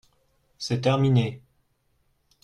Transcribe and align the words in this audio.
C’est 0.57 0.81
terminé. 0.81 1.43